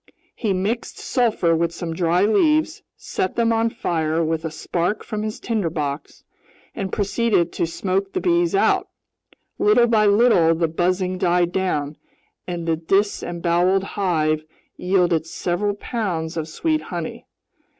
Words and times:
He 0.33 0.51
mixed 0.51 0.97
sulfur 0.97 1.55
with 1.55 1.71
some 1.71 1.93
dry 1.93 2.25
leaves, 2.25 2.81
set 2.97 3.35
them 3.35 3.53
on 3.53 3.69
fire 3.69 4.23
with 4.23 4.43
a 4.43 4.49
spark 4.49 5.03
from 5.03 5.21
his 5.21 5.39
tinderbox, 5.39 6.23
and 6.73 6.91
proceeded 6.91 7.51
to 7.51 7.67
smoke 7.67 8.11
the 8.13 8.19
bees 8.19 8.55
out. 8.55 8.87
Little 9.59 9.85
by 9.85 10.07
little 10.07 10.55
the 10.55 10.67
buzzing 10.67 11.19
died 11.19 11.51
down 11.51 11.97
and 12.47 12.67
the 12.67 12.77
disemboweled 12.77 13.83
hive 13.93 14.43
yielded 14.75 15.27
several 15.27 15.75
pounds 15.75 16.35
of 16.35 16.47
sweet 16.47 16.81
honey. 16.81 17.27